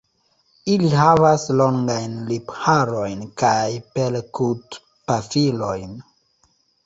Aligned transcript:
Ili 0.75 0.87
havas 0.99 1.43
longajn 1.59 2.15
lipharojn 2.29 3.21
kaj 3.43 3.67
perkutpafilojn. 3.97 5.93